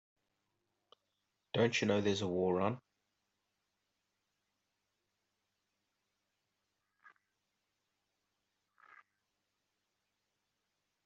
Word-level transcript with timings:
Don't 1.53 1.79
you 1.79 1.87
know 1.87 2.01
there's 2.01 2.23
a 2.23 2.27
war 2.27 2.59
on? 2.59 2.79